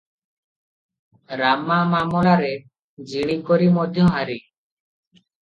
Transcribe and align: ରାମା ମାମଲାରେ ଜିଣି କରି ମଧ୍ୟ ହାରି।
ରାମା 1.41 1.77
ମାମଲାରେ 1.91 2.49
ଜିଣି 3.13 3.37
କରି 3.51 3.69
ମଧ୍ୟ 3.77 4.09
ହାରି। 4.17 4.41